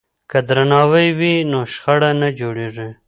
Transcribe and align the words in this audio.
که 0.29 0.39
درناوی 0.47 1.07
وي 1.19 1.33
نو 1.51 1.59
شخړه 1.73 2.11
نه 2.21 2.29
جوړیږي. 2.39 2.89